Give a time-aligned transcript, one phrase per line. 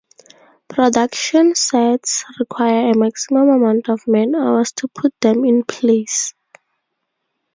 [0.67, 6.33] Production sets require a maximum amount of man hours to put them in place.